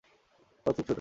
[0.65, 0.89] ফুল খুব ছোট।